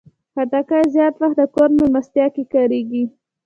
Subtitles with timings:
[0.33, 3.03] خټکی زیات وخت د کور مېلمستیا کې کارېږي.